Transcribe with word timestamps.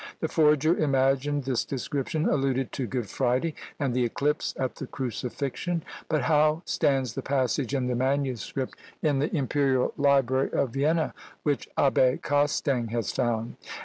The 0.19 0.27
forger 0.27 0.75
imagined 0.75 1.43
this 1.43 1.63
description 1.63 2.27
alluded 2.27 2.71
to 2.71 2.87
Good 2.87 3.07
Friday 3.07 3.53
and 3.79 3.93
the 3.93 4.03
eclipse 4.03 4.55
at 4.57 4.77
the 4.77 4.87
Crucifixion. 4.87 5.83
But 6.09 6.23
how 6.23 6.63
stands 6.65 7.13
the 7.13 7.21
passage 7.21 7.75
in 7.75 7.85
the 7.85 7.93
MS. 7.93 8.51
in 9.03 9.19
the 9.19 9.35
Imperial 9.35 9.93
Library 9.97 10.51
of 10.53 10.71
Vienna, 10.71 11.13
which 11.43 11.69
Abbé 11.77 12.19
Costaing 12.19 12.87
has 12.89 13.11
found? 13.11 13.57